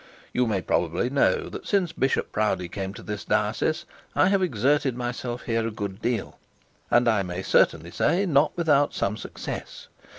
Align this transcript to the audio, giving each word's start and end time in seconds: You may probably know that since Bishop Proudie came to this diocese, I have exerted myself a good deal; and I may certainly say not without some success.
You 0.33 0.47
may 0.47 0.63
probably 0.63 1.11
know 1.11 1.47
that 1.49 1.67
since 1.67 1.91
Bishop 1.91 2.31
Proudie 2.31 2.67
came 2.69 2.91
to 2.95 3.03
this 3.03 3.23
diocese, 3.23 3.85
I 4.15 4.29
have 4.29 4.41
exerted 4.41 4.97
myself 4.97 5.47
a 5.47 5.69
good 5.69 6.01
deal; 6.01 6.39
and 6.89 7.07
I 7.07 7.21
may 7.21 7.43
certainly 7.43 7.91
say 7.91 8.25
not 8.25 8.51
without 8.57 8.95
some 8.95 9.15
success. 9.15 9.89